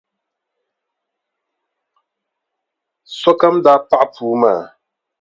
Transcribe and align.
Sokam 3.19 3.55
daa 3.63 3.79
paɣi 3.89 4.07
puu 4.13 4.33
maa. 4.41 4.61